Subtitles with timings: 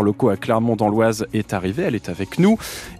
[0.00, 1.82] locaux à Clermont dans l'Oise est arrivée.
[1.82, 2.56] Elle est avec nous.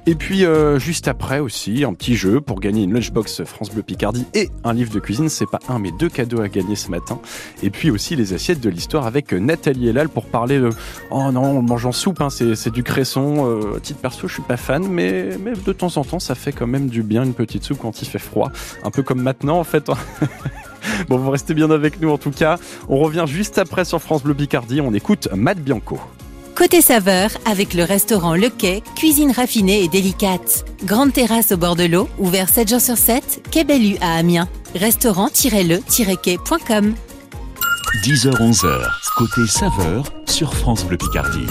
[0.07, 3.83] Et puis, euh, juste après aussi, un petit jeu pour gagner une lunchbox France Bleu
[3.83, 5.31] Picardie et un livre de cuisine.
[5.31, 7.19] C'est pas un, mais deux cadeaux à gagner ce matin.
[7.63, 10.69] Et puis aussi les assiettes de l'histoire avec Nathalie Elal pour parler de.
[11.11, 13.47] Oh non, on mange en soupe, hein, c'est du cresson.
[13.47, 16.67] Euh, perso, je suis pas fan, mais, mais de temps en temps, ça fait quand
[16.67, 18.51] même du bien une petite soupe quand il fait froid.
[18.83, 19.87] Un peu comme maintenant, en fait.
[21.09, 22.59] bon, vous restez bien avec nous en tout cas.
[22.89, 24.81] On revient juste après sur France Bleu Picardie.
[24.81, 26.01] On écoute Matt Bianco.
[26.55, 30.65] Côté saveur, avec le restaurant Le Quai, cuisine raffinée et délicate.
[30.85, 34.49] Grande terrasse au bord de l'eau, ouvert 7 jours sur 7, Quai Bellu à Amiens.
[34.75, 36.95] Restaurant-le-quai.com
[38.05, 38.87] 10h-11h,
[39.17, 41.47] côté saveur sur France Bleu Picardie.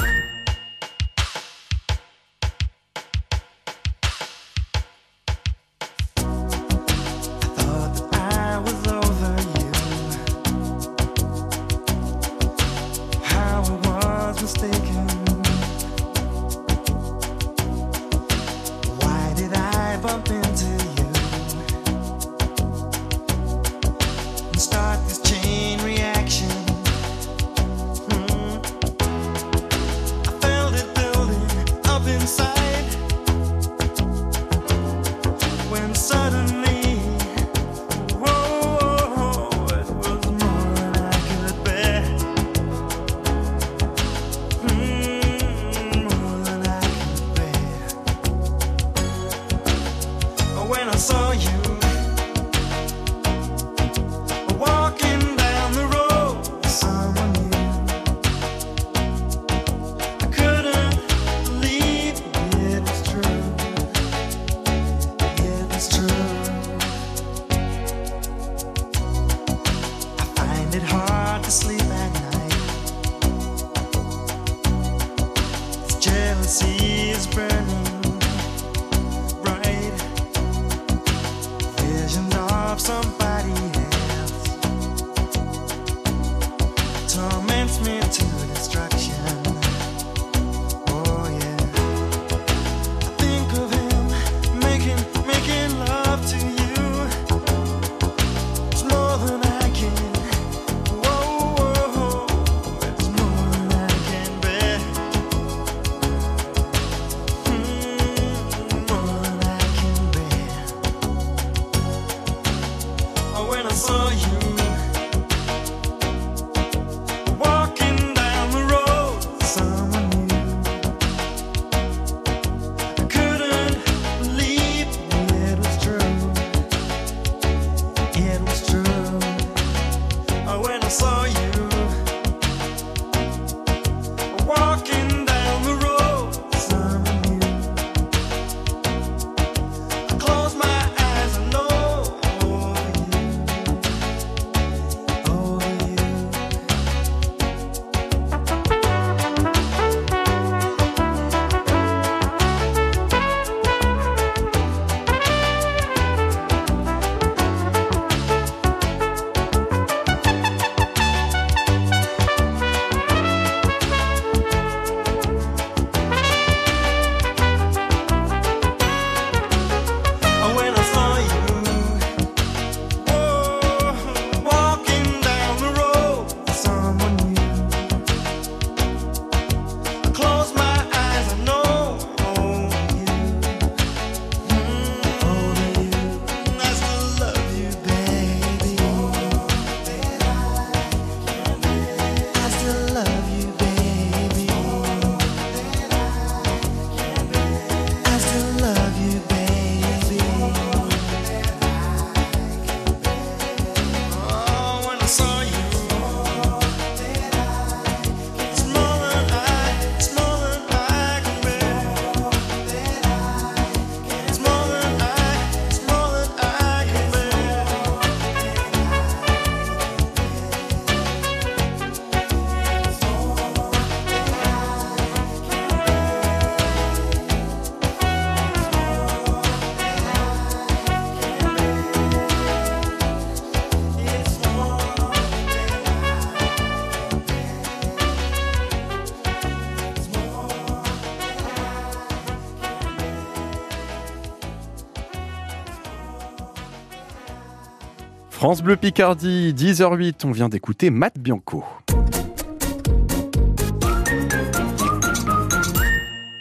[248.42, 251.64] France Bleu Picardie, 10h08, on vient d'écouter Matt Bianco.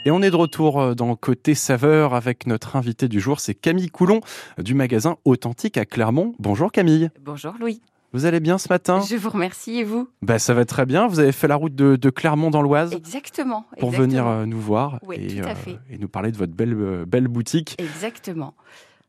[0.06, 3.52] Et on est de retour euh, dans Côté Saveur avec notre invité du jour, c'est
[3.52, 4.20] Camille Coulon
[4.56, 6.32] du magasin Authentique à Clermont.
[6.38, 7.10] Bonjour Camille.
[7.20, 7.82] Bonjour Louis.
[8.12, 9.00] Vous allez bien ce matin?
[9.08, 10.08] Je vous remercie et vous?
[10.20, 11.06] Bah, Ça va très bien.
[11.06, 13.66] Vous avez fait la route de, de Clermont dans l'Oise Exactement.
[13.78, 15.78] Pour venir euh, nous voir Oui, et, tout à euh, fait.
[15.90, 17.76] et nous parler de votre belle, euh, belle boutique.
[17.78, 18.54] Exactement.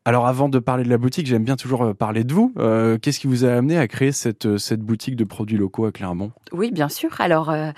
[0.04, 2.52] Alors avant de parler de la boutique, j'aime bien toujours euh, parler de vous.
[2.58, 5.86] Euh, Qu'est-ce qui vous a amené à créer cette, euh, cette boutique de produits locaux
[5.86, 6.32] à Clermont?
[6.52, 7.12] Oui, bien sûr.
[7.20, 7.70] Alors, euh,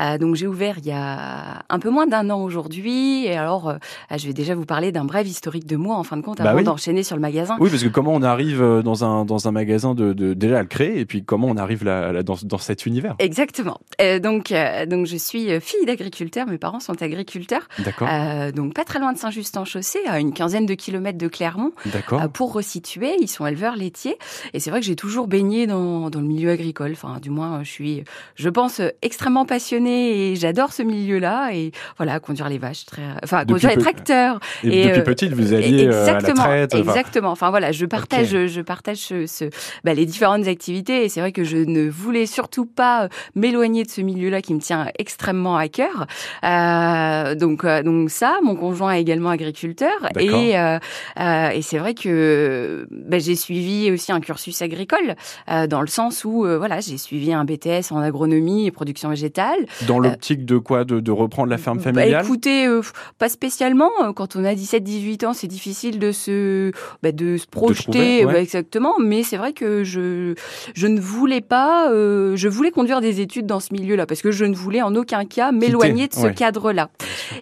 [0.00, 3.24] euh, donc j'ai ouvert il y a un peu moins d'un an aujourd'hui.
[3.26, 3.74] Et alors,
[4.16, 6.50] je vais déjà vous parler d'un bref historique de moi, en fin de compte, Bah
[6.50, 6.64] avant oui.
[6.64, 7.56] d'enchaîner sur le magasin.
[7.58, 10.62] Oui, parce que comment on arrive dans un, dans un magasin de, de déjà à
[10.62, 13.16] le créer et puis comment on arrive là, là, dans, dans cet univers?
[13.18, 13.80] Exactement.
[13.98, 14.54] Donc,
[14.88, 16.46] donc, je suis fille d'agriculteur.
[16.46, 17.66] Mes parents sont agriculteurs.
[17.84, 18.06] D'accord,
[18.54, 21.71] donc, pas très loin de Saint-Just-en-Chaussée, à une quinzaine de kilomètres de Clermont.
[21.86, 22.22] D'accord.
[22.22, 24.16] Euh, pour resituer, ils sont éleveurs laitiers.
[24.54, 26.92] Et c'est vrai que j'ai toujours baigné dans, dans le milieu agricole.
[26.92, 28.04] Enfin, du moins, je suis,
[28.34, 31.50] je pense, extrêmement passionnée et j'adore ce milieu-là.
[31.54, 34.40] Et voilà, conduire les vaches, très, enfin, Depuis conduire les tracteurs.
[34.64, 36.74] Et, et, depuis euh, petite, vous alliez euh, à la exactement, traite.
[36.74, 37.30] exactement.
[37.30, 39.50] Enfin voilà, je partage, je partage ce, ce-
[39.84, 43.84] bah, les différentes activités et c'est vrai que je ne voulais surtout pas euh, m'éloigner
[43.84, 46.06] de ce milieu-là qui me tient extrêmement à cœur.
[46.44, 50.78] Euh, donc donc ça, mon conjoint est également agriculteur et euh,
[51.18, 55.16] euh, et c'est vrai que bah, j'ai suivi aussi un cursus agricole
[55.50, 59.08] euh, dans le sens où euh, voilà, j'ai suivi un BTS en agronomie et production
[59.08, 59.66] végétale.
[59.86, 60.84] Dans l'optique de quoi?
[60.84, 62.12] De, de reprendre la ferme familiale?
[62.12, 62.82] Bah, écoutez, euh,
[63.18, 63.90] pas spécialement.
[64.02, 66.72] Euh, Quand on a 17-18 ans, c'est difficile de se,
[67.02, 68.32] bah, de se projeter trouver, ouais.
[68.32, 68.94] bah, exactement.
[69.00, 70.34] Mais c'est vrai que je,
[70.74, 74.30] je ne voulais pas, euh, je voulais conduire des études dans ce milieu-là parce que
[74.30, 76.34] je ne voulais en aucun cas m'éloigner de ce ouais.
[76.34, 76.90] cadre-là.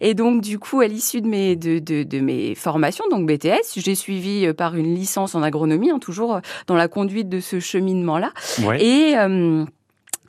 [0.00, 3.76] Et donc, du coup, à l'issue de mes, de, de, de mes formations, donc BTS,
[3.76, 4.09] j'ai suivi
[4.46, 8.32] euh, par une licence en agronomie, hein, toujours euh, dans la conduite de ce cheminement-là.
[8.64, 8.82] Ouais.
[8.82, 9.64] Et euh,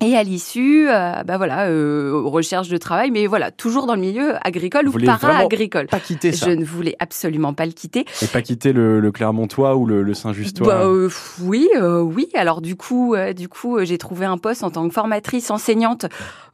[0.02, 4.02] et à l'issue, euh, bah voilà, euh, recherche de travail, mais voilà, toujours dans le
[4.02, 5.88] milieu agricole Vous ou para-agricole.
[5.88, 6.48] Pas quitter ça.
[6.48, 8.06] Je ne voulais absolument pas le quitter.
[8.22, 10.68] Et pas quitter le, le Clermontois ou le, le Saint-Justois.
[10.68, 11.10] Bah, euh,
[11.42, 12.28] oui, euh, oui.
[12.34, 15.52] Alors du coup, euh, du coup, euh, j'ai trouvé un poste en tant que formatrice
[15.52, 16.06] enseignante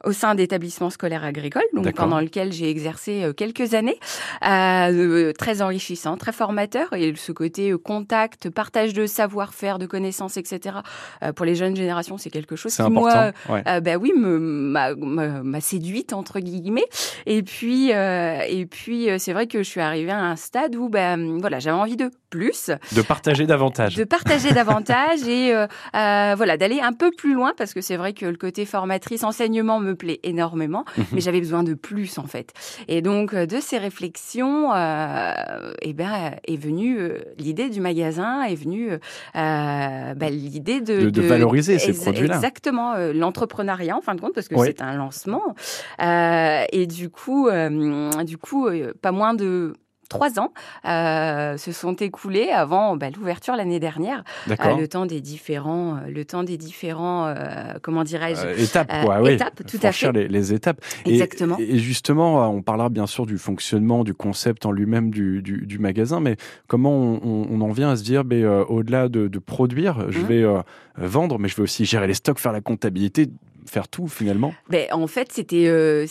[0.04, 3.98] au sein d'établissements scolaires agricoles, donc pendant lequel j'ai exercé quelques années,
[4.46, 10.76] euh, très enrichissant, très formateur, et ce côté contact, partage de savoir-faire, de connaissances, etc.
[11.24, 13.00] euh, pour les jeunes générations, c'est quelque chose qui important.
[13.00, 13.62] moi ouais.
[13.68, 16.86] euh, bah oui, m'a séduite entre guillemets.
[17.26, 20.74] Et puis, euh, et puis, euh, c'est vrai que je suis arrivée à un stade
[20.76, 23.94] où, ben, voilà, j'avais envie de plus, De partager davantage.
[23.96, 27.96] de partager davantage et euh, euh, voilà, d'aller un peu plus loin parce que c'est
[27.96, 31.04] vrai que le côté formatrice, enseignement me plaît énormément, Mhm.
[31.12, 32.52] mais j'avais besoin de plus en fait.
[32.86, 36.98] Et donc de ces réflexions, euh, eh ben est venue
[37.38, 38.90] l'idée du magasin, est venue
[39.34, 42.34] bah, l'idée de, De- de valoriser ces produits-là.
[42.36, 42.94] Exactement,
[43.28, 44.68] l'entrepreneuriat en fin de compte parce que Oui.
[44.68, 45.54] c'est un lancement.
[46.00, 49.74] Euh, et du coup, euh, du coup, euh, pas moins de
[50.08, 50.52] trois ans
[50.86, 54.18] euh, se sont écoulés avant bah, l'ouverture l'année dernière.
[54.20, 54.78] Euh, D'accord.
[54.78, 59.04] le temps des différents, euh, le temps des différents, euh, comment dirais-je, Euh, étapes, euh,
[59.04, 59.32] quoi, oui.
[59.32, 60.12] étapes, tout à fait.
[60.12, 60.80] Les, les étapes.
[61.04, 61.56] Et- Exactement.
[61.58, 65.66] Et, justement, euh, on parlera bien sûr du fonctionnement, du concept en lui-même du, du,
[65.66, 69.38] du magasin, mais comment on, en vient à se dire, ben, euh, au-delà de, de
[69.38, 70.26] produire, je Mhm.
[70.26, 70.60] vais euh,
[70.96, 73.28] vendre, mais je vais aussi gérer les stocks, faire la comptabilité,
[73.68, 74.54] faire tout finalement.
[74.68, 76.06] Ben, en fait, c'était euh,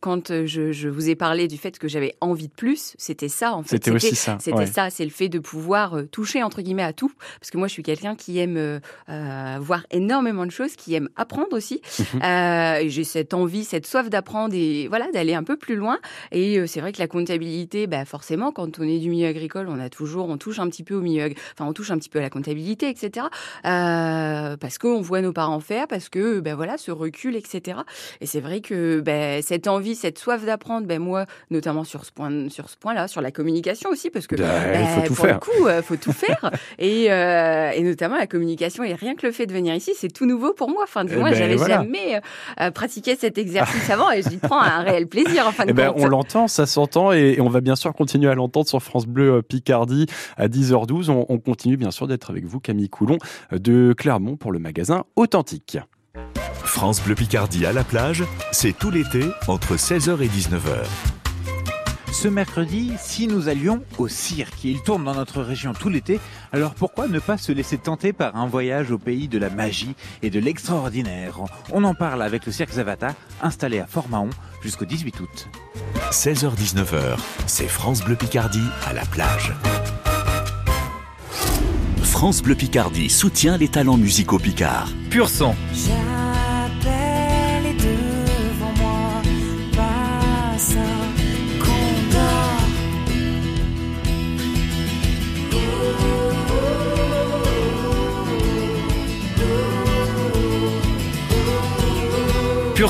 [0.00, 3.28] quand euh, je, je vous ai parlé du fait que j'avais envie de plus, c'était
[3.28, 3.70] ça en fait.
[3.70, 4.38] C'était aussi ça.
[4.40, 4.66] C'était ouais.
[4.66, 7.68] ça, c'est le fait de pouvoir euh, toucher entre guillemets à tout, parce que moi
[7.68, 11.80] je suis quelqu'un qui aime euh, voir énormément de choses, qui aime apprendre aussi.
[12.14, 12.88] Mhm.
[12.88, 15.98] J'ai cette envie, cette soif d'apprendre et voilà d'aller un peu plus loin.
[16.32, 19.80] Et c'est vrai que la comptabilité, bah forcément, quand on est du milieu agricole, on
[19.80, 22.18] a toujours, on touche un petit peu au milieu, enfin on touche un petit peu
[22.18, 23.26] à la comptabilité, etc.
[23.62, 27.78] Parce qu'on voit nos parents faire, parce que ben voilà ce recul, etc.
[28.20, 32.12] Et c'est vrai que ben, cette envie, cette soif d'apprendre, ben moi notamment sur ce
[32.12, 35.24] point, sur ce point-là, sur la communication aussi, parce que Ben, ben, faut tout pour
[35.26, 35.34] faire.
[35.34, 36.50] le coup, euh, faut tout faire.
[36.78, 38.82] et, euh, et notamment la communication.
[38.84, 40.82] Et rien que le fait de venir ici, c'est tout nouveau pour moi.
[40.84, 41.76] Enfin, du Eh moins, ben, j'avais voilà.
[41.76, 42.20] jamais euh,
[42.60, 45.46] euh, pratiqué cet exercice avant et j'y prends un réel plaisir.
[45.46, 45.94] En fin de Eh compte.
[45.96, 49.06] on l'entend, ça s'entend et, et on va bien sûr continuer à l'entendre sur France
[49.06, 50.06] Bleu Picardie
[50.36, 51.10] à 10h12.
[51.10, 53.18] On, on continue bien sûr d'être avec vous, Camille Coulon
[53.52, 55.78] de Clermont pour le magasin Authentique.
[56.64, 60.84] France Bleu Picardie à la plage, c'est tout l'été entre 16h et 19h.
[62.12, 66.18] Ce mercredi, si nous allions au cirque, il tourne dans notre région tout l'été,
[66.52, 69.94] alors pourquoi ne pas se laisser tenter par un voyage au pays de la magie
[70.22, 71.38] et de l'extraordinaire?
[71.72, 74.30] On en parle avec le cirque Zavata, installé à Fort-Mahon
[74.62, 75.48] jusqu'au 18 août.
[76.10, 79.52] 16h-19h, c'est France Bleu Picardie à la plage.
[82.02, 84.88] France Bleu Picardie soutient les talents musicaux picards.
[85.08, 85.54] Pur sang.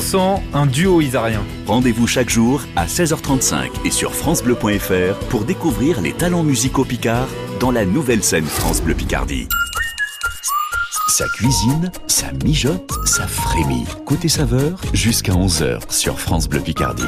[0.09, 1.43] 100% un duo isarien.
[1.67, 7.29] Rendez-vous chaque jour à 16h35 et sur FranceBleu.fr pour découvrir les talents musicaux picards
[7.61, 9.49] dans la nouvelle scène France Bleu Picardie.
[11.09, 13.85] Ça cuisine, ça mijote, ça frémit.
[14.07, 17.03] Côté saveur, jusqu'à 11h sur France Bleu Picardie.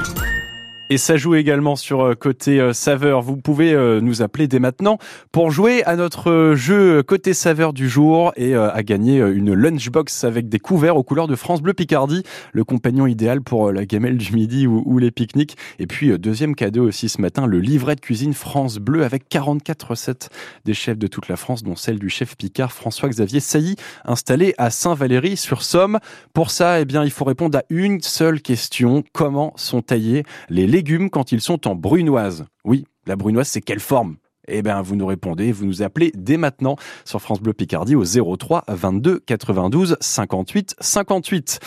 [0.93, 3.23] Et ça joue également sur euh, côté euh, saveur.
[3.23, 4.99] Vous pouvez euh, nous appeler dès maintenant
[5.31, 10.49] pour jouer à notre jeu côté saveur du jour et à gagner une lunchbox avec
[10.49, 14.35] des couverts aux couleurs de France Bleu Picardie, le compagnon idéal pour la gamelle du
[14.35, 15.57] midi ou, les pique-niques.
[15.79, 19.91] Et puis deuxième cadeau aussi ce matin, le livret de cuisine France Bleu avec 44
[19.91, 20.31] recettes
[20.65, 24.71] des chefs de toute la France, dont celle du chef Picard François-Xavier Sailly, installé à
[24.71, 26.01] Saint-Valery sur Somme.
[26.33, 30.67] Pour ça, eh bien, il faut répondre à une seule question comment sont taillés les
[30.81, 32.47] légumes quand ils sont en brunoise.
[32.65, 34.17] Oui, la brunoise, c'est quelle forme?
[34.49, 38.05] Eh bien, vous nous répondez, vous nous appelez dès maintenant sur France Bleu Picardie au
[38.05, 41.61] 03 22 92 58 58.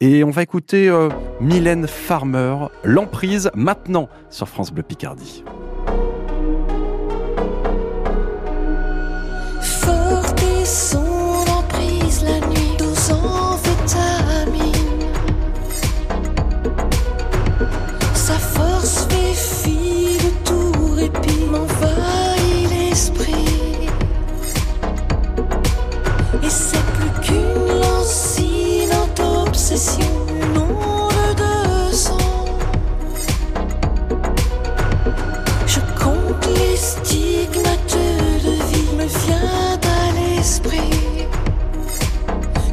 [0.00, 1.08] Et on va écouter euh,
[1.40, 5.42] Mylène Farmer, l'emprise maintenant sur France Bleu Picardie.
[29.68, 30.12] possession,
[30.56, 32.16] onde de sang.
[35.66, 37.98] Je compte les stigmates
[38.44, 41.26] de vie, me vient à l'esprit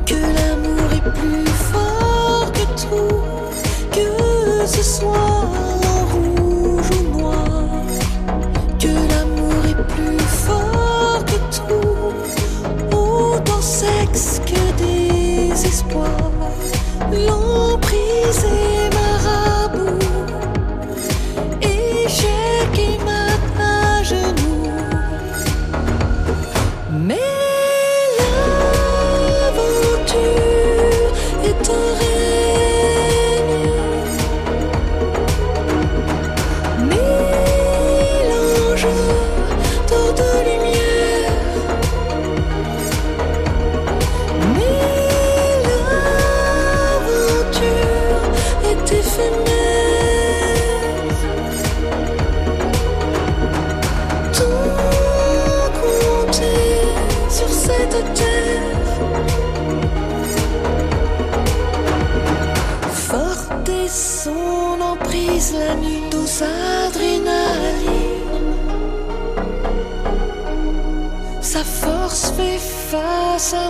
[0.06, 1.45] que l'amour est plus.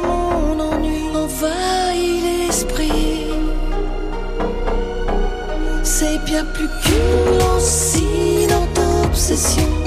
[0.07, 3.27] mon ennui envahit l'esprit.
[5.83, 9.84] C'est bien plus qu'une lancinante obsession.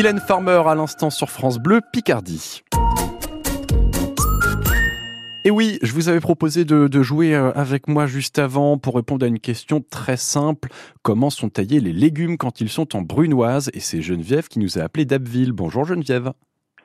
[0.00, 2.62] Mylène Farmer à l'instant sur France Bleu Picardie.
[5.44, 9.26] Et oui, je vous avais proposé de, jouer euh, avec moi juste avant pour répondre
[9.26, 10.70] à une question très simple.
[11.02, 13.70] Comment sont taillés les légumes quand ils sont en brunoise?
[13.74, 15.52] Et c'est Geneviève qui nous a appelé d'Abbeville.
[15.52, 16.32] Bonjour Geneviève.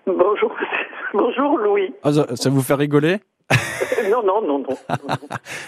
[0.05, 0.53] Bonjour.
[1.13, 1.93] Bonjour Louis.
[2.03, 3.19] Ah, ça, vous fait rigoler?
[4.10, 4.66] non, non, non, non.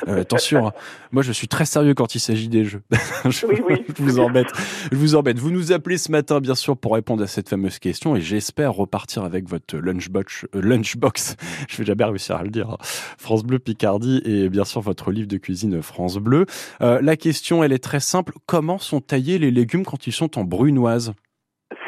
[0.07, 0.71] Euh, attention, hein.
[1.11, 2.81] moi je suis très sérieux quand il s'agit des jeux.
[3.25, 3.83] je, Oui, oui.
[3.97, 4.47] je vous embête.
[4.91, 5.37] Je vous embête.
[5.37, 8.71] Vous nous appelez ce matin, bien sûr, pour répondre à cette fameuse question et j'espère
[8.73, 10.45] repartir avec votre lunchbox.
[10.55, 11.35] euh, lunchbox.
[11.67, 12.69] Je vais jamais réussir à le dire.
[12.69, 12.77] hein.
[13.17, 16.45] France Bleu Picardie et bien sûr votre livre de cuisine France Bleu.
[16.81, 18.33] Euh, la question, elle est très simple.
[18.45, 21.13] Comment sont taillés les légumes quand ils sont en brunoise?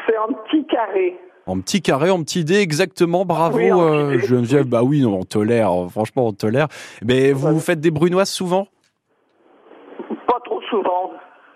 [0.06, 1.16] C'est un petit carré.
[1.46, 3.24] En petit carré, en petit dé, exactement.
[3.24, 4.66] Bravo, Oui, euh, Geneviève.
[4.66, 5.72] Bah oui, on tolère.
[5.72, 6.68] euh, Franchement, on tolère.
[7.04, 8.68] Mais vous, faites des brunoises souvent?
[10.26, 11.10] Pas trop souvent.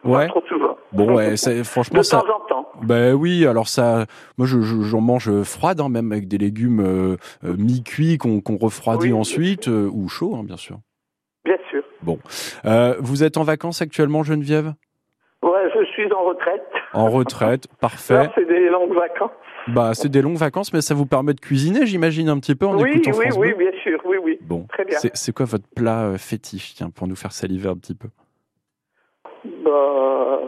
[0.04, 0.26] Ouais.
[0.26, 0.76] Pas trop souvent.
[0.92, 2.18] Bon, ouais, c'est- De franchement, ça.
[2.20, 2.68] temps en temps.
[2.82, 6.80] Ben oui, alors ça, moi je, je- j'en mange froide, hein, même avec des légumes
[6.80, 10.78] euh, euh, mi-cuits qu'on, qu'on refroidit Oui, ensuite, euh, ou chaud, hein, bien sûr.
[11.44, 11.82] Bien sûr.
[12.66, 14.74] Euh, vous êtes en vacances actuellement, Geneviève?
[15.94, 16.62] Suis en retraite.
[16.92, 18.28] En retraite, parfait.
[18.34, 19.30] C'est des longues vacances.
[19.68, 22.66] Bah, c'est des longues vacances, mais ça vous permet de cuisiner, j'imagine, un petit peu
[22.66, 23.70] en oui, écoutant oui, France oui, Bleu.
[23.70, 23.98] bien sûr.
[24.04, 24.38] Oui, oui.
[24.42, 24.98] Bon, Très bien.
[24.98, 28.08] c'est, quoi votre plat euh, fétiche, tiens, pour nous faire saliver un petit peu?
[29.64, 30.40] Bah,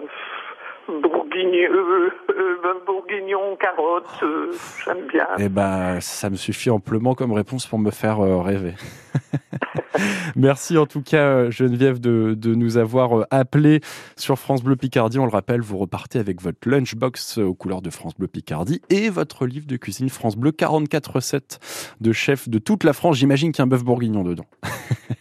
[0.89, 4.53] bourguignon, euh, euh, bourguignon, carottes, euh,
[4.85, 5.27] j'aime bien.
[5.39, 8.75] Eh ben, ça me suffit amplement comme réponse pour me faire euh, rêver.
[10.37, 13.81] Merci en tout cas euh, Geneviève de, de nous avoir euh, appelé
[14.17, 15.19] sur France Bleu Picardie.
[15.19, 18.81] On le rappelle, vous repartez avec votre lunchbox euh, aux couleurs de France Bleu Picardie
[18.91, 21.59] et votre livre de cuisine France Bleu, 44 recettes
[22.01, 23.17] de chefs de toute la France.
[23.17, 24.47] J'imagine qu'il y a un bœuf bourguignon dedans.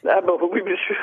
[0.08, 0.96] Ah bon, oui, bien sûr.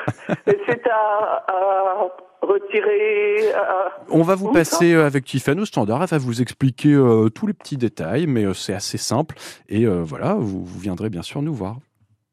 [0.47, 2.07] C'est à, à
[2.41, 3.51] retirer.
[3.53, 6.01] à- On va vous Où passer avec Tiffany au standard.
[6.01, 9.35] Elle va vous expliquer euh, tous les petits détails, mais euh, c'est assez simple.
[9.69, 11.77] Et euh, voilà, vous, vous viendrez bien sûr nous voir.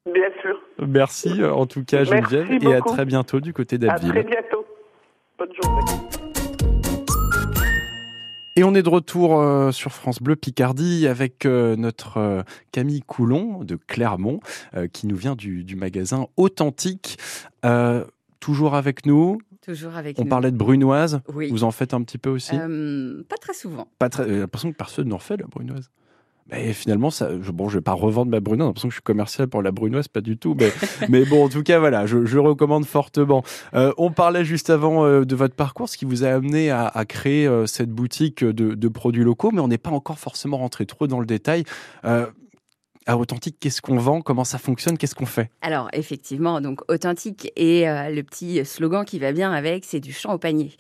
[0.07, 0.40] Bien sûr.
[0.87, 4.11] Merci euh, en tout cas Merci Geneviève et à très bientôt du côté À d'Abbeville.
[4.13, 4.65] très bientôt.
[5.39, 5.83] Bonne journée.
[8.57, 13.01] Et on est de retour euh, sur France Bleu Picardie avec euh, notre euh, Camille
[13.03, 14.41] Coulon de Clermont
[14.93, 17.19] qui nous vient du, du magasin Authentique.
[17.65, 18.05] Euh,
[18.41, 19.39] toujours avec nous.
[19.63, 20.29] Toujours avec On nous.
[20.29, 21.21] parlait de brunoise.
[21.33, 21.49] Oui.
[21.51, 23.87] Vous en faites un petit peu aussi Euh, pas très souvent.
[23.99, 25.91] Pas très- J'ai l'impression que personne n'en fait la brunoise.
[26.53, 28.67] Mais finalement, ça, je, bon, je vais pas revendre ma brunoise.
[28.67, 30.57] J'ai l'impression que je suis commercial pour la brunoise, pas du tout.
[30.59, 30.73] Mais,
[31.09, 33.43] mais bon, en tout cas, voilà, je, je recommande fortement.
[33.75, 36.87] Euh, on parlait juste avant euh, de votre parcours, ce qui vous a amené à,
[36.87, 40.59] à créer euh, cette boutique de, de produits locaux, mais on n'est pas encore forcément
[40.59, 41.65] rentré trop dans le détail.
[43.11, 45.51] À Authentique, qu'est-ce qu'on vend Comment ça fonctionne Qu'est-ce qu'on fait?
[45.63, 50.13] Alors effectivement, donc authentique et euh, le petit slogan qui va bien avec, c'est du
[50.13, 50.71] champ au panier.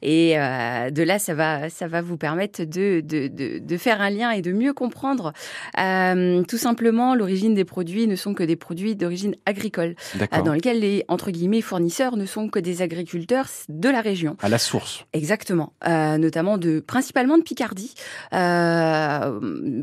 [0.00, 4.00] Et euh, de là, ça va, ça va vous permettre de, de, de, de faire
[4.00, 5.32] un lien et de mieux comprendre.
[5.80, 9.96] Euh, tout simplement, l'origine des produits ne sont que des produits d'origine agricole,
[10.44, 14.36] dans lesquels les entre guillemets fournisseurs ne sont que des agriculteurs de la région.
[14.42, 15.06] À la source.
[15.12, 17.94] Exactement, notamment de principalement de Picardie,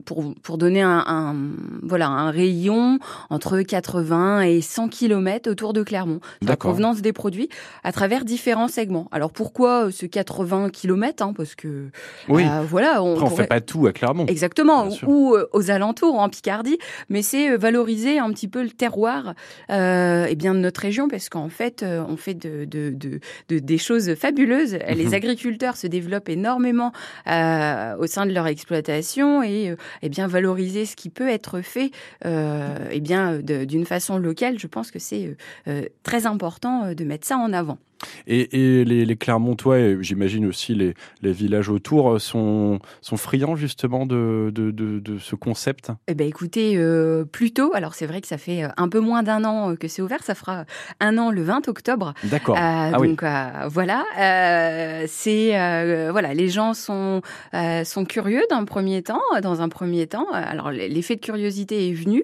[0.06, 1.36] pour pour donner un, un
[1.84, 6.20] voilà un rayon entre 80 et 100 km autour de Clermont.
[6.42, 6.72] La D'accord.
[6.72, 7.50] provenance des produits
[7.84, 9.08] à travers différents segments.
[9.12, 11.90] Alors pourquoi euh, ce 80 km hein, Parce que
[12.30, 12.44] Oui.
[12.46, 14.26] euh, voilà, on, Après, on pourrait- fait pas tout à Clermont.
[14.28, 16.78] Exactement, ou, euh, aux alentours, en Picardie,
[17.10, 19.34] mais c'est euh, valoriser un petit peu le terroir
[19.70, 23.60] euh, et bien de notre région, parce qu'en fait, on fait de, de, de, de-
[23.60, 24.74] des choses fabuleuses.
[24.74, 24.96] Mhm.
[24.96, 26.92] Les agriculteurs se développent énormément
[27.28, 31.77] euh, au sein de leur exploitation et eh bien valoriser ce qui peut être fait
[32.26, 34.60] euh, eh bien d'une façon locale.
[34.60, 35.36] Je pense que c'est euh,
[35.68, 37.78] euh, très important de mettre ça en avant.
[38.28, 43.18] Et, et les, les Clermontois, et j'imagine aussi les, les villages autour, euh, sont, sont
[43.18, 45.92] friands justement de, de, de, de ce concept?
[46.08, 49.00] Eh ben écoutez, euh, plus tôt, alors c'est vrai que ça fait euh, un peu
[49.00, 50.66] moins d'un an euh, que c'est ouvert, ça fera
[51.00, 52.14] un an le 20 octobre.
[52.24, 52.56] D'accord.
[52.58, 53.10] Euh, ah oui.
[53.10, 54.04] donc euh, voilà,
[55.08, 55.52] c'est
[56.12, 57.22] voilà, les gens sont
[57.84, 60.28] sont curieux d'un premier temps, dans un premier temps.
[60.32, 62.24] Alors l'effet de curiosité est venu,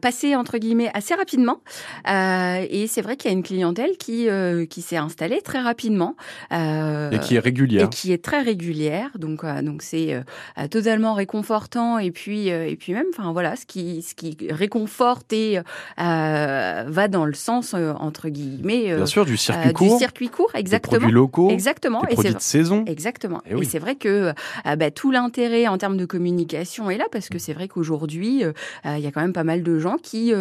[0.00, 1.60] passé entre guillemets assez rapidement,
[2.06, 4.28] et c'est vrai qu'il y a une clientèle qui
[4.70, 6.16] qui s'est installée très rapidement
[6.52, 7.86] euh, Et qui est régulière.
[7.86, 9.10] et qui est très régulière.
[9.18, 11.98] Donc, euh, donc c'est euh, totalement réconfortant.
[11.98, 15.60] Et puis, et puis même, enfin voilà, ce qui, ce qui réconforte et
[15.96, 20.60] va dans le sens entre guillemets Bien sûr, du circuit du court, circuit court, des
[20.60, 20.98] exactement.
[20.98, 22.00] produits locaux, Exactement.
[22.02, 22.84] des Et c'est produits de saison.
[22.86, 23.40] Exactement.
[23.46, 23.66] Eh Et, oui.
[23.66, 24.32] c'est vrai que
[24.76, 28.42] bah, tout l'intérêt en termes de communication est là parce que c'est vrai qu'aujourd'hui,
[28.84, 30.32] il y a quand même pas mal de gens qui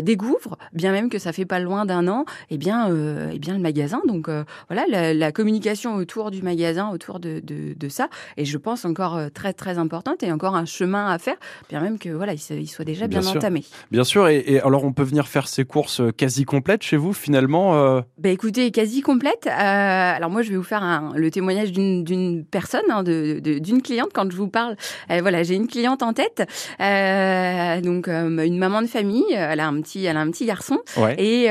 [0.00, 3.54] découvrent, bien même que ça fait pas loin d'un an, eh bien, euh, eh bien
[3.54, 4.00] le magasin.
[4.06, 4.11] Donc
[4.68, 9.52] voilà, la, communication autour du magasin, autour de, de, ça, et je pense encore très
[9.52, 11.36] très importante et encore un chemin à faire,
[11.68, 13.64] bien même que voilà, il, soit déjà bien, entamé.
[13.90, 18.02] Bien sûr, et, alors on peut venir faire ses courses quasi complètes chez vous finalement.
[18.18, 19.46] Bah écoutez, quasi complète.
[19.46, 24.30] alors moi, je vais vous faire un, le témoignage d'une personne, hein, d'une cliente quand
[24.30, 24.76] je vous parle.
[25.08, 26.42] voilà, j'ai une cliente en tête,
[26.78, 29.32] donc une maman de famille.
[29.32, 30.78] Elle a un petit, elle a un petit garçon
[31.18, 31.48] et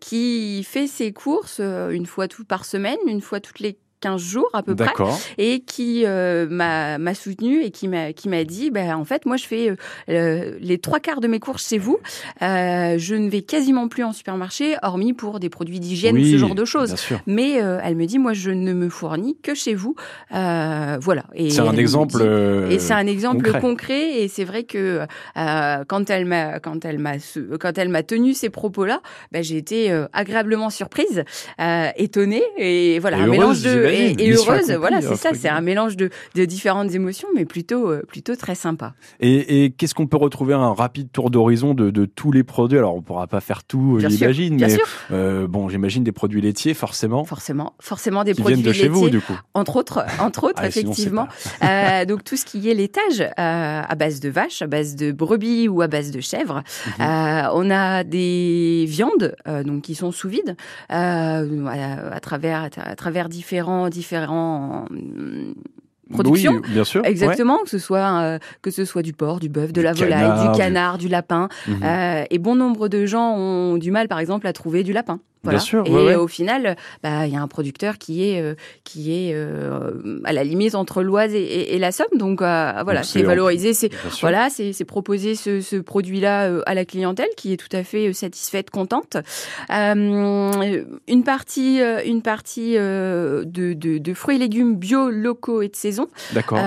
[0.00, 4.48] qui fait ses courses une fois tout par semaine, une fois toutes les 15 jours
[4.52, 4.92] à peu près,
[5.38, 9.36] et qui euh, m'a soutenu et qui m'a qui m'a dit, bah, en fait, moi,
[9.36, 9.74] je fais
[10.08, 11.98] euh, les trois quarts de mes courses chez vous.
[12.42, 16.36] Euh, je ne vais quasiment plus en supermarché, hormis pour des produits d'hygiène ou ce
[16.36, 16.94] genre de choses.
[17.26, 19.94] Mais elle me dit, moi, je ne me fournis que chez vous.
[20.30, 21.24] voilà.
[21.34, 22.22] C'est un exemple.
[22.70, 24.22] et c'est un exemple concret.
[24.22, 27.14] et c'est vrai que quand elle m'a quand elle m'a
[27.58, 29.00] quand elle m'a tenu ces propos-là,
[29.32, 31.24] bah, j'ai été agréablement surprise,
[31.96, 34.70] étonnée et voilà un mélange de et, heureuse.
[34.72, 35.30] Voilà, c'est ça.
[35.34, 38.94] C'est un mélange de, de, différentes émotions, mais plutôt, euh, plutôt très sympa.
[39.20, 42.78] Et, et qu'est-ce qu'on peut retrouver un rapide tour d'horizon de, de, tous les produits?
[42.78, 44.76] Alors, on pourra pas faire tout, j'imagine, mais
[45.10, 47.24] euh, bon, j'imagine des produits laitiers, forcément.
[47.24, 49.38] Forcément, forcément des qui produits viennent de chez vous, du coup.
[49.54, 51.28] Entre autres, entre autres, ah, effectivement.
[51.62, 55.12] euh, donc tout ce qui est laitage euh, à base de vaches, à base de
[55.12, 56.62] brebis ou à base de chèvres.
[56.98, 57.06] Mhm.
[57.06, 60.56] euh, on a des viandes, euh, donc qui sont sous vide,
[60.88, 64.86] à, à, travers à travers différents différents
[66.10, 66.60] production.
[66.64, 67.04] Oui, bien sûr.
[67.04, 70.48] Exactement, que ce soit euh, que ce soit du porc, du bœuf, de la volaille,
[70.48, 71.48] du canard, du, lapin.
[71.66, 71.80] Mhm.
[71.82, 75.20] Euh, et bon nombre de gens ont du mal, par exemple, à trouver du lapin.
[75.50, 75.86] Bien sûr.
[75.86, 78.54] Et au final, bah, il y a un producteur qui est euh,
[78.84, 79.90] qui est euh,
[80.24, 82.06] à la limite entre l'Oise et, la Somme.
[82.14, 87.28] Donc euh, voilà, c'est valorisé, c'est voilà, c'est proposer ce, ce produit-là à la clientèle
[87.36, 89.16] qui est tout à fait satisfaite, contente.
[89.70, 96.08] une partie une partie de, de, de, fruits et légumes bio, locaux et de saison.
[96.32, 96.58] D'accord.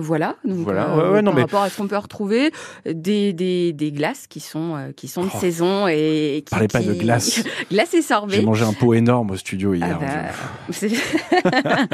[0.00, 0.36] voilà.
[0.44, 1.10] Donc voilà.
[1.10, 2.52] Ouais, non, par rapport à ce qu'on peut retrouver,
[2.84, 5.38] des, des, des glaces qui sont qui sont de oh.
[5.40, 7.42] saison et qui, Parlez pas de glace.
[7.70, 7.94] glace
[8.28, 9.98] j'ai mangé un pot énorme au studio hier.
[10.00, 10.32] Ah
[10.68, 10.76] bah,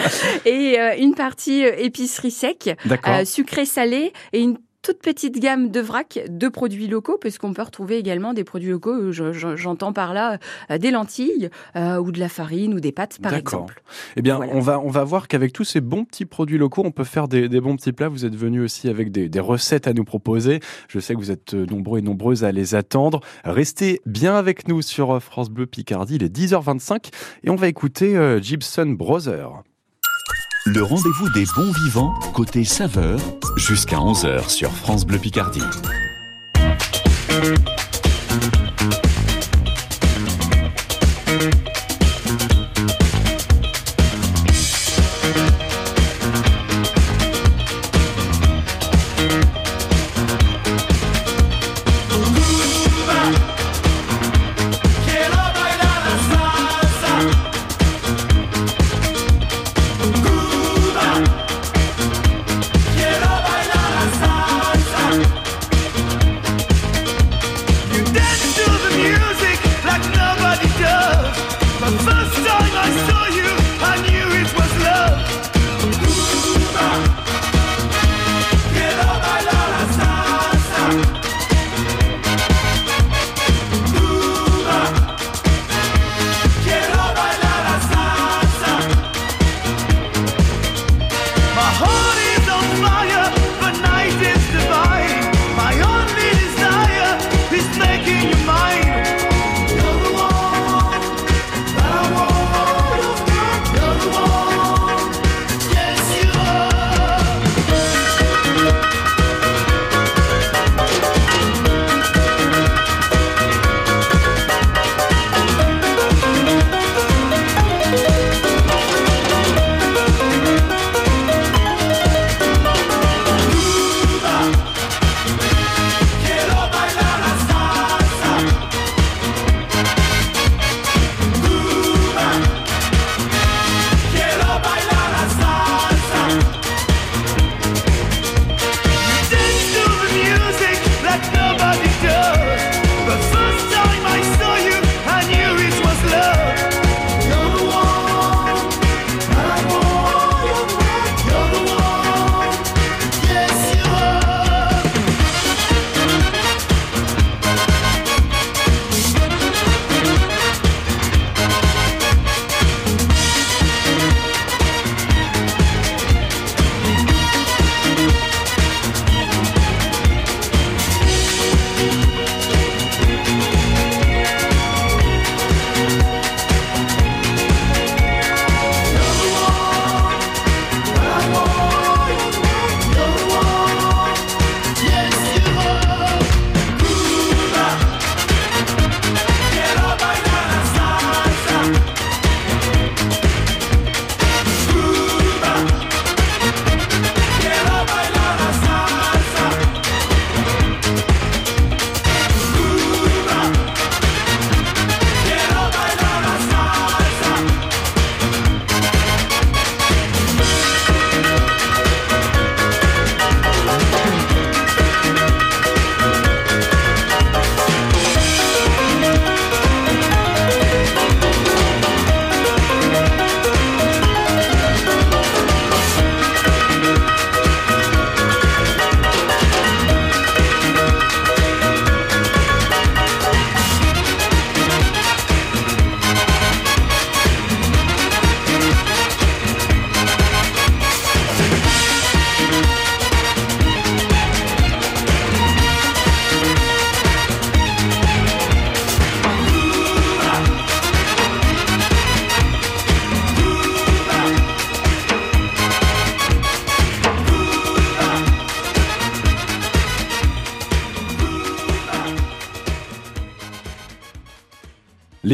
[0.45, 5.81] et euh, une partie épicerie sec, euh, sucré salé et une toute petite gamme de
[5.81, 10.39] vrac de produits locaux, puisqu'on peut retrouver également des produits locaux, j'entends par là
[10.71, 13.83] euh, des lentilles euh, ou de la farine ou des pâtes, par exemple.
[14.17, 16.91] Eh bien, on, va, on va voir qu'avec tous ces bons petits produits locaux, on
[16.91, 18.09] peut faire des, des bons petits plats.
[18.09, 20.61] Vous êtes venus aussi avec des, des, recettes à nous proposer.
[20.89, 23.21] Je sais que vous êtes euh, nombreux et nombreuses à les attendre.
[23.45, 27.11] Restez bien avec nous sur France Bleu Picardie, il est 10h25
[27.45, 29.63] et on va écouter Gibson Brothers.
[30.65, 33.19] Le rendez-vous des bons vivants, côté saveur,
[33.57, 35.61] jusqu'à 11h sur France Bleu Picardie.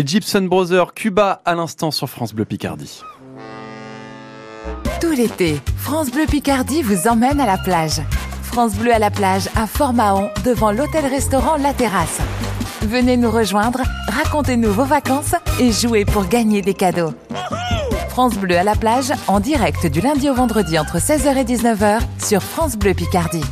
[0.09, 3.03] Gibson Brothers, Cuba à l'instant sur France Bleu Picardie.
[5.03, 8.01] Tout l'été, France Bleu Picardie vous emmène à la plage.
[8.43, 12.21] France Bleu à la plage à Fort-Mahon devant l'hôtel-restaurant La Terrasse.
[12.81, 17.13] Venez nous rejoindre, racontez-nous vos vacances et jouez pour gagner des cadeaux.
[18.09, 22.01] France Bleu à la plage en direct du lundi au vendredi entre 16h et 19h
[22.27, 23.45] sur France Bleu Picardie.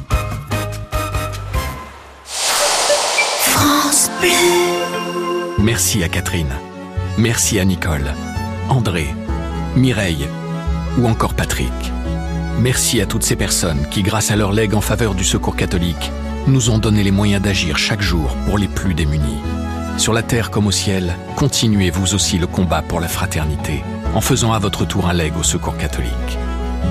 [2.25, 4.86] France Bleu.
[5.67, 6.55] Merci à Catherine.
[7.19, 8.15] Merci à Nicole,
[8.69, 9.09] André,
[9.75, 10.29] Mireille
[10.97, 11.73] ou encore Patrick.
[12.61, 16.13] Merci à toutes ces personnes qui, grâce à leur legs en faveur du secours catholique,
[16.47, 19.43] nous ont donné les moyens d'agir chaque jour pour les plus démunis.
[19.99, 23.83] Sur la terre comme au ciel, continuez vous aussi le combat pour la fraternité
[24.15, 26.39] en faisant à votre tour un leg au secours catholique.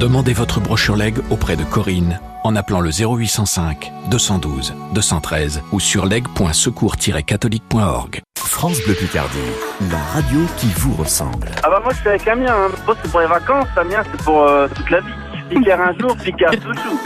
[0.01, 6.05] Demandez votre brochure leg auprès de Corinne en appelant le 0805 212 213 ou sur
[6.05, 8.21] leg.secours-catholique.org.
[8.37, 9.39] France Bleu Picardie,
[9.91, 11.47] la radio qui vous ressemble.
[11.63, 12.69] Ah bah moi je suis avec Amiens, hein.
[12.85, 15.11] Moi, c'est pour les vacances, Amiens c'est pour euh, toute la vie.
[15.49, 16.99] Picard un jour, Picard toujours.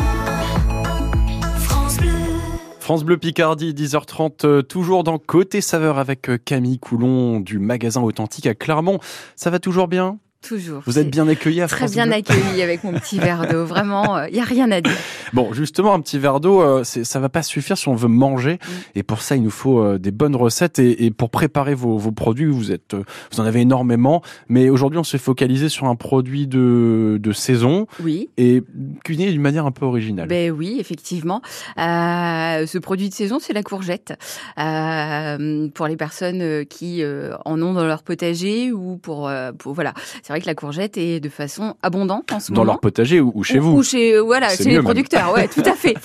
[2.80, 8.02] France Bleu Picardie, 10h30, euh, toujours dans Côté Saveur avec euh, Camille Coulon du magasin
[8.02, 8.99] Authentique à Clermont.
[9.36, 10.17] Ça va toujours bien?
[10.41, 10.82] Toujours.
[10.86, 13.65] Vous êtes bien accueilli à Très France bien Bleu accueilli avec mon petit verre d'eau.
[13.69, 14.95] Vraiment, il n'y a rien à dire.
[15.34, 18.54] Bon, justement, un petit verre d'eau, euh, ça va pas suffire si on veut manger.
[18.54, 18.71] Mm.
[18.95, 20.80] Et pour ça, il nous faut euh, des bonnes recettes.
[20.80, 24.21] Et, et pour préparer vos, vos produits, vous êtes, euh, vous en avez énormément.
[24.47, 28.30] Mais aujourd'hui, on s'est focalisé sur un produit de, de saison Oui.
[28.38, 28.63] et
[29.04, 30.28] cuisiné d'une manière un peu originale.
[30.30, 31.41] Ben oui, effectivement.
[31.78, 34.13] Euh, ce produit de saison, c'est la courgette.
[34.58, 39.52] Euh, pour les personnes euh, qui euh, en ont dans leur potager ou pour, euh,
[39.52, 39.93] pour voilà,
[40.29, 42.73] c'est vrai que la courgette est de façon abondante en ce Dans moment.
[42.73, 43.77] leur potager ou, ou chez Ou- vous.
[43.79, 44.83] Ou chez euh, voilà, chez les même.
[44.83, 45.95] producteurs, ouais, tout à fait.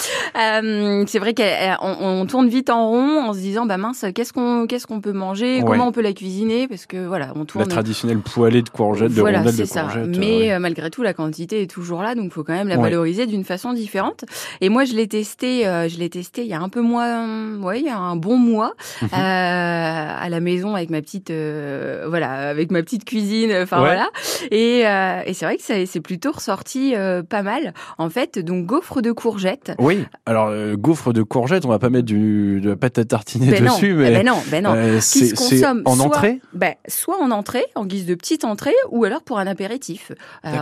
[0.41, 4.33] Euh, c'est vrai qu'on on tourne vite en rond en se disant bah mince, qu'est-ce
[4.33, 5.65] qu'on qu'est-ce qu'on peut manger, Ouais.
[5.67, 9.13] comment on peut la cuisiner parce que voilà, on La tourne traditionnelle poêlée de courgettes,
[9.13, 9.83] de voilà, rondelles de c'est ça.
[9.83, 10.17] courgettes.
[10.19, 10.53] Mais ouais.
[10.53, 12.83] euh, malgré tout, la quantité est toujours là, donc il faut quand même la Ouais.
[12.85, 14.25] valoriser d'une façon différente.
[14.63, 17.59] Et moi, je l'ai testé, euh, je l'ai testé il y a un peu moins,
[17.61, 19.09] ouais, il y a un bon mois, Mhm.
[19.13, 24.09] euh, à la maison avec ma petite, euh, voilà, avec ma petite cuisine, enfin voilà.
[24.51, 27.73] Et, euh, et c'est vrai que c'est plutôt ressorti euh, pas mal.
[27.99, 29.73] En fait, donc gaufre de courgettes.
[29.79, 33.05] Oui, alors euh, gaufre de courgettes, on va pas mettre du, de la pâte à
[33.05, 34.75] tartiner Ben non, dessus, eh mais ben non, ben non.
[34.75, 36.41] euh, qui c'est se c'est consomme en soit, entrée.
[36.53, 40.13] ben, soit en entrée, en guise de petite entrée, ou alors pour un apéritif.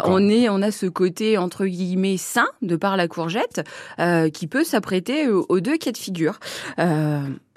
[0.05, 3.63] On est, on a ce côté entre guillemets sain de par la courgette
[4.33, 6.39] qui peut s'apprêter aux, deux cas de figure.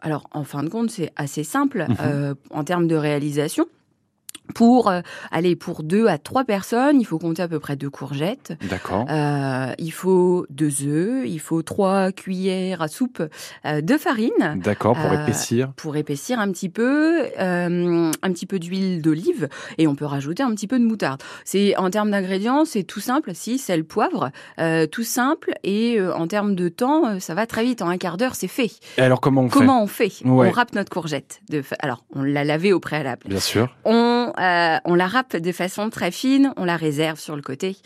[0.01, 2.35] Alors en fin de compte, c'est assez simple Mhm.
[2.51, 3.65] en termes de réalisation.
[4.53, 7.89] Pour euh, aller pour deux à trois personnes, il faut compter à peu près deux
[7.89, 8.53] courgettes.
[8.69, 9.05] D'accord.
[9.09, 13.23] Euh, il faut deux œufs, il faut trois cuillères à soupe
[13.65, 15.71] euh, de farine D'accord, pour euh, épaissir.
[15.75, 20.43] pour épaissir un petit peu, euh, un petit peu d'huile d'olive et on peut rajouter
[20.43, 21.21] un petit peu de moutarde.
[21.43, 26.13] C'est en termes d'ingrédients, c'est tout simple, si sel, poivre, euh, tout simple et euh,
[26.15, 27.81] en termes de temps, ça va très vite.
[27.81, 28.71] En un quart d'heure, c'est fait.
[28.97, 30.11] Et alors comment on Comment on fait?
[30.23, 30.47] Ouais.
[30.47, 31.41] On râpe notre courgette.
[31.49, 33.21] De Alors, on l'a lavée au préalable.
[33.23, 33.75] fait Bien sûr.
[33.85, 37.77] On, euh, on la râpe de façon très fine, on la réserve sur le côté.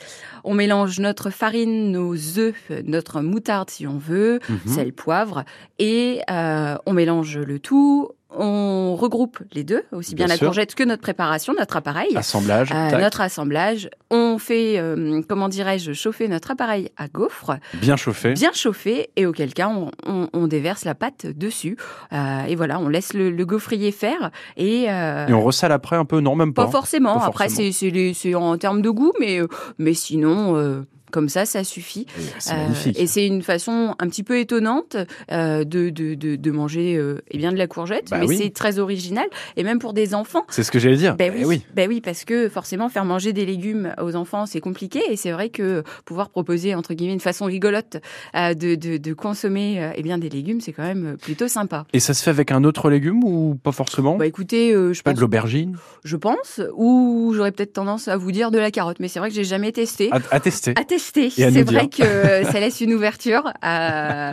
[0.44, 4.60] On mélange notre farine, nos œufs, notre moutarde si on veut, Mhm.
[4.74, 5.44] sel, poivre,
[5.80, 8.10] et euh, on mélange le tout.
[8.32, 10.48] On regroupe les deux, aussi bien, Bien la sûr.
[10.48, 12.15] courgette que notre préparation, notre appareil.
[12.15, 12.70] Assemblage.
[12.72, 18.34] Euh, notre assemblage, on fait, euh, comment dirais-je, chauffer notre appareil à gaufre, Bien chauffé.
[18.34, 21.76] bien chauffé, et auquel cas on, on- on déverse la pâte dessus.
[22.13, 24.30] Euh, et voilà, on laisse le, le gaufrier faire.
[24.58, 26.65] Et, euh, Et on ressale après un peu, non même pas.
[26.65, 27.15] pas forcément.
[27.18, 27.72] Pas Après, forcément.
[27.74, 29.48] c'est les- c'est en termes de goût, mais, euh,
[29.80, 32.06] mais sinon, euh, comme ça, ça suffit.
[32.17, 34.98] Et C'est Euh, et c'est une façon un petit peu étonnante
[35.32, 38.38] euh, de, de, de, manger euh, eh bien de la courgette, Bah mais oui.
[38.38, 39.26] c'est très original.
[39.58, 40.45] Et même pour des enfants.
[40.50, 41.15] C'est ce que j'allais dire.
[41.15, 44.60] Ben Eh oui, ben oui, parce que forcément faire manger des légumes aux enfants c'est
[44.62, 47.98] compliqué et c'est vrai que pouvoir proposer entre guillemets une façon rigolote
[48.36, 51.86] euh, de, de, de consommer eh bien des légumes c'est quand même plutôt sympa.
[51.93, 54.17] Et ça se fait avec un autre légume ou pas forcément?
[54.17, 55.78] Bah écoutez, je Pas pense, de l'aubergine?
[56.04, 59.30] Je pense, ou j'aurais peut-être tendance à vous dire de la carotte, mais c'est vrai
[59.30, 60.10] que j'ai jamais testé.
[60.12, 60.74] à, à tester.
[60.76, 60.99] À tester.
[61.00, 61.64] C'est dire.
[61.66, 63.52] vrai que ça laisse une ouverture.
[63.66, 64.32] euh,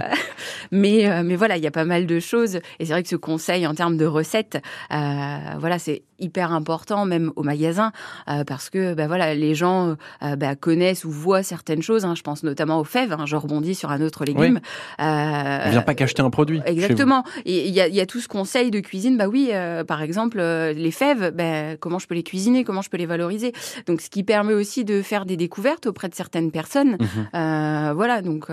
[0.73, 2.57] mais, euh, mais voilà, il y a pas mal de choses.
[2.79, 4.59] Et c'est vrai que ce conseil en termes de recettes,
[4.93, 7.93] euh, voilà, c'est hyper important même au magasin
[8.29, 12.05] euh, parce que bah, voilà les gens euh, bah, connaissent ou voient certaines choses.
[12.05, 12.15] Hein.
[12.15, 13.13] je pense notamment aux fèves.
[13.13, 13.27] Hein.
[13.27, 14.61] je rebondis sur un autre légume.
[14.63, 15.05] Oui.
[15.05, 16.61] Euh, On vient pas qu'acheter un produit.
[16.65, 17.25] Exactement.
[17.45, 19.17] Et il y a, y a, tout ce conseil de cuisine.
[19.17, 21.33] Bah oui, euh, par exemple les fèves.
[21.35, 23.53] Bah, comment je peux les cuisiner Comment je peux les valoriser?
[23.87, 26.97] Donc ce qui permet aussi de faire des découvertes auprès de certaines personnes.
[26.97, 27.93] Mmh.
[27.93, 28.23] voilà.
[28.23, 28.47] Donc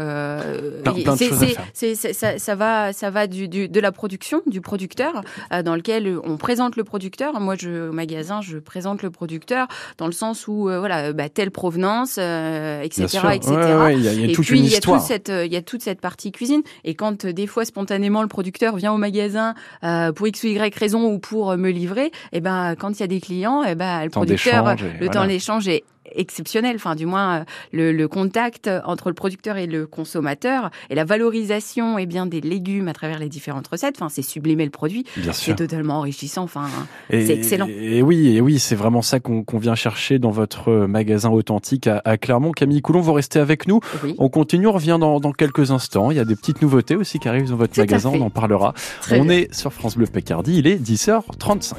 [1.75, 5.21] c'est ça, ça, va ça va du, du, de la production du producteur
[5.63, 7.39] dans lequel on présente le producteur.
[7.39, 11.29] Moi je, au magasin, je présente le producteur dans le sens où, euh, voilà, bah,
[11.29, 13.51] telle provenance, euh, etc., etc.
[13.51, 15.55] Ouais, ouais, y a, y a et puis il y a toute cette, il y
[15.55, 16.61] a toute cette partie cuisine.
[16.83, 20.73] Et quand des fois spontanément le producteur vient au magasin euh, pour x ou y
[20.77, 24.03] raison ou pour me livrer, et ben quand il y a des clients, et ben
[24.03, 25.09] le producteur, le voilà.
[25.09, 25.83] temps d'échange est
[26.15, 30.95] exceptionnel, enfin du moins euh, le, le, contact entre le producteur et le consommateur et
[30.95, 34.71] la valorisation et bien des légumes à travers les différentes recettes, enfin c'est sublimer le
[34.71, 36.67] produit, c'est totalement enrichissant, enfin
[37.09, 37.67] c'est excellent.
[37.67, 41.87] Et oui, et oui, c'est vraiment ça qu'on qu vient chercher dans votre magasin authentique
[41.87, 42.51] à, à Clermont.
[42.51, 43.79] Camille Coulon, vous restez avec nous.
[44.03, 44.15] Oui.
[44.17, 46.11] On continue, on revient dans, dans, quelques instants.
[46.11, 48.29] Il y a des petites nouveautés aussi qui arrivent dans votre Tout magasin, on en
[48.29, 48.73] parlera.
[49.01, 49.37] Très on bien.
[49.37, 51.75] est sur France Bleu Picardie, il est 10h35.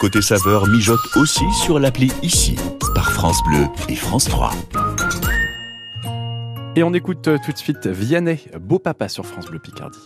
[0.00, 2.56] Côté saveur mijote aussi sur l'appli ici
[2.94, 4.50] par France Bleu et France 3.
[6.74, 9.98] Et on écoute euh, tout de suite Vianney, Beau Papa sur France Bleu Picardie.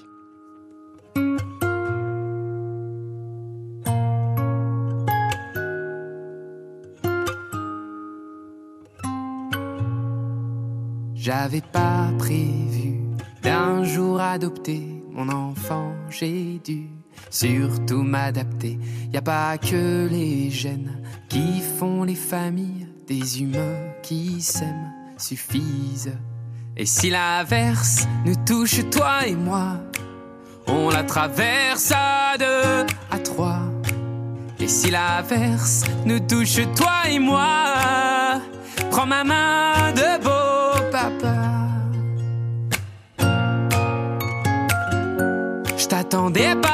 [11.14, 12.98] J'avais pas prévu
[13.44, 16.88] d'un jour adopter mon enfant, j'ai dû
[17.30, 18.78] surtout m'adapter.
[19.12, 26.16] Y a pas que les gènes qui font les familles, des humains qui s'aiment suffisent.
[26.76, 29.78] Et si l'averse nous touche toi et moi,
[30.66, 33.60] on la traverse à deux, à trois.
[34.58, 38.40] Et si l'averse nous touche toi et moi,
[38.90, 41.34] prends ma main de beau papa.
[45.76, 46.73] Je t'attendais pas,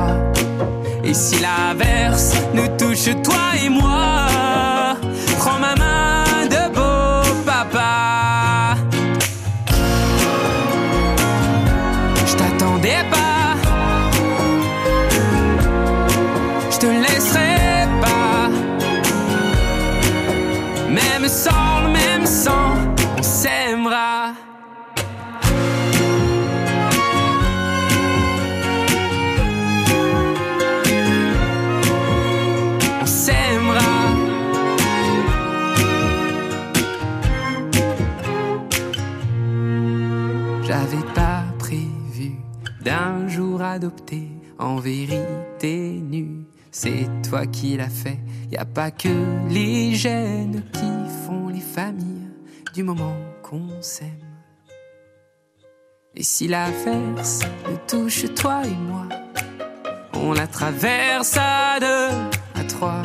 [1.11, 4.95] Et si l'averse nous touche toi et moi,
[5.39, 5.90] prends ma main
[44.61, 46.45] en vérité nu.
[46.71, 48.19] C'est toi qui l'as fait.
[48.51, 49.09] Y a pas que
[49.49, 52.29] les gènes qui font les familles
[52.73, 54.07] du moment qu'on s'aime.
[56.15, 59.07] Et si l'averse nous touche toi et moi,
[60.13, 63.03] on la traverse à deux, à trois.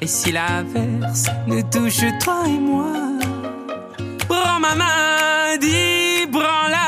[0.00, 2.92] Et si l'averse nous touche toi et moi,
[4.28, 6.87] prends ma main, dis branla.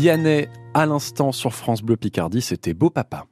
[0.00, 3.26] Vianney à l'instant sur France Bleu Picardie, c'était Beau Papa.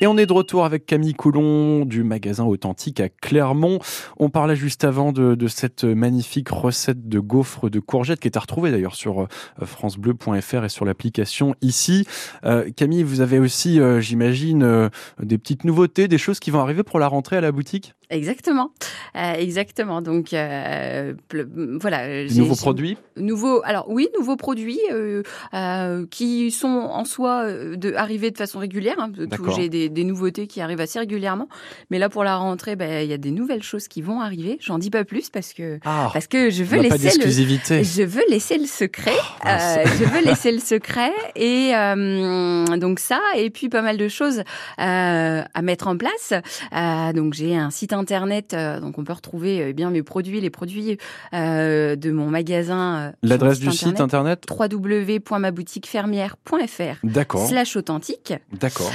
[0.00, 3.78] Et on est de retour avec Camille Coulon du magasin authentique à Clermont.
[4.18, 8.40] On parlait juste avant de, cette magnifique recette de gaufres de courgettes qui est à
[8.40, 9.26] retrouver d'ailleurs sur euh,
[9.64, 12.08] francebleu.fr et sur l'application ici.
[12.44, 14.90] Euh, Camille, vous avez aussi, euh, j'imagine,
[15.22, 17.94] des petites nouveautés, des choses qui vont arriver pour la rentrée à la boutique?
[18.08, 18.70] Exactement,
[19.16, 20.00] euh, exactement.
[20.00, 21.12] Donc euh,
[21.80, 22.24] voilà.
[22.26, 22.96] Nouveaux produits?
[23.16, 25.22] Nouveaux, alors oui, nouveaux produits euh,
[26.10, 28.94] qui sont en soi de, arrivés de façon régulière.
[28.98, 29.10] hein.
[29.56, 31.48] J'ai des, des nouveautés qui arrivent assez régulièrement.
[31.90, 34.58] Mais là, pour la rentrée, ben, il y a des nouvelles choses qui vont arriver.
[34.60, 37.24] J'en dis pas plus parce que Ah, parce que je veux laisser le
[37.82, 39.10] je veux laisser le secret.
[39.46, 41.72] Euh, je veux laisser le secret et
[42.78, 44.44] donc ça et puis pas mal de choses
[44.78, 46.32] à mettre en place.
[47.14, 50.50] Donc j'ai un site internet, euh, donc on peut retrouver euh, bien mes produits, les
[50.50, 50.98] produits
[51.34, 53.12] euh, de mon magasin.
[53.22, 58.34] L'adresse du site internet www.maboutiquefermière.fr D'accord, slash authentique.
[58.52, 58.90] d'accord.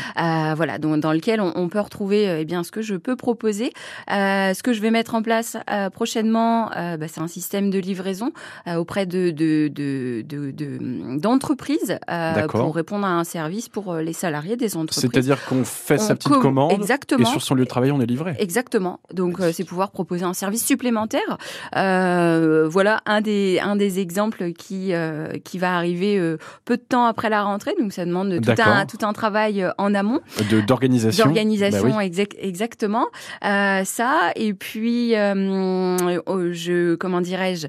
[0.55, 3.71] Voilà, donc, dans lequel on, on peut retrouver eh bien ce que je peux proposer.
[4.09, 5.57] Ce que je vais mettre en place
[5.93, 8.31] prochainement, bah, c'est un système de livraison
[8.77, 14.13] auprès de de- de- de- de- d'entreprises euh, pour répondre à un service pour les
[14.13, 15.09] salariés des entreprises.
[15.11, 17.21] C'est-à-dire qu'on fait sa petite com- commande Exactement.
[17.23, 18.35] et sur son lieu de travail, on est livré.
[18.39, 18.90] Exactement.
[19.13, 21.37] Donc euh, c'est pouvoir proposer un service supplémentaire.
[21.75, 26.19] Euh, voilà un des un des exemples qui euh, qui va arriver
[26.65, 27.73] peu de temps après la rentrée.
[27.79, 30.19] Donc ça demande tout un tout un travail en amont
[30.67, 31.25] D'organisation.
[31.25, 32.05] d'organisation Bah oui.
[32.05, 33.07] exact- exactement
[33.41, 37.67] ça et puis oh, je comment dirais-je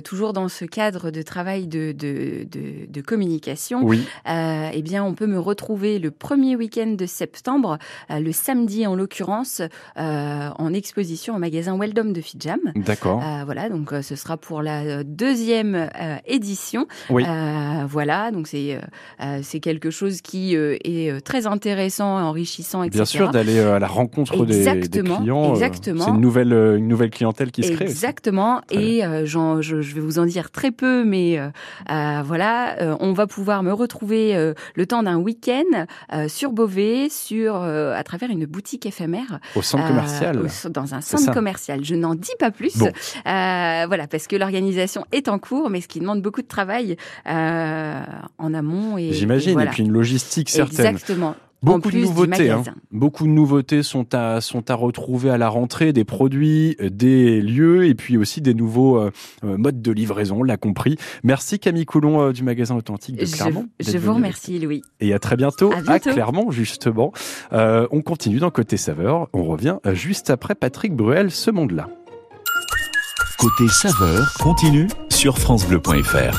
[0.00, 5.14] toujours dans ce cadre de travail de de, de, de communication Oui, eh bien, on
[5.14, 7.78] peut me retrouver le premier week-end de septembre,
[8.08, 9.60] le samedi en l'occurrence,
[9.98, 12.60] euh, en exposition au magasin Weldom de Fidjam.
[12.76, 13.22] d'accord.
[13.24, 16.86] Euh, voilà, donc euh, ce sera pour la euh, deuxième euh, édition.
[17.10, 17.24] Oui.
[17.26, 18.80] Euh, voilà, donc c'est euh,
[19.22, 22.98] euh, c'est quelque chose qui euh, est euh, très intéressant, enrichissant, etc.
[22.98, 25.50] Bien sûr, d'aller euh, à la rencontre des, des clients.
[25.50, 26.04] euh, exactement.
[26.04, 27.84] C'est une nouvelle, euh, une nouvelle clientèle qui se crée.
[27.84, 28.60] Exactement.
[28.70, 31.48] Et euh, je, je vais vous en dire très peu, mais euh,
[31.90, 36.52] euh, voilà, euh, on va pouvoir me retrouver euh, le temps d'un week-end euh, sur
[36.52, 39.40] Beauvais, sur euh, à travers une boutique éphémère.
[39.56, 39.96] Au centre euh,
[40.26, 40.66] commercial.
[40.66, 41.84] au- dans un centre commercial.
[41.84, 42.76] Je n'en dis pas plus.
[42.78, 42.86] Bon.
[42.86, 46.96] Euh, voilà, parce que l'organisation est en cours, mais ce qui demande beaucoup de travail
[47.28, 48.00] euh,
[48.38, 48.98] en amont.
[48.98, 49.50] Et, J'imagine.
[49.50, 49.70] et voilà.
[49.70, 50.86] Et puis une logistique certaine.
[50.86, 51.34] Exactement.
[51.62, 52.50] Beaucoup en plus de du nouveautés.
[52.50, 52.62] hein.
[52.90, 57.42] Beaucoup de nouveautés sont à, sont à retrouver à la rentrée, des produits, euh, des
[57.42, 59.10] lieux et puis aussi des nouveaux euh,
[59.44, 60.96] euh, modes de livraison, on l'a compris.
[61.22, 63.66] Merci Camille Coulon euh, du magasin authentique de Je, Clermont.
[63.78, 64.80] je d'être vous remercie, Louis.
[65.00, 65.98] Et à très bientôt À.
[66.00, 67.12] Clermont, justement.
[67.52, 69.28] Euh, on continue dans Côté Saveur.
[69.34, 71.90] On revient juste après Patrick Bruel, ce monde-là.
[73.38, 76.38] Côté saveur continue sur francebleu.fr.